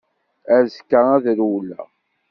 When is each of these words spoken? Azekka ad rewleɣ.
Azekka 0.57 0.99
ad 1.15 1.25
rewleɣ. 1.37 1.87